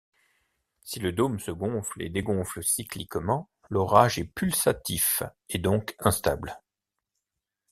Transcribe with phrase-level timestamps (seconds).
[0.81, 6.59] Si le dôme se gonfle et dégonfle cycliquement, l’orage est pulsatif et donc instable.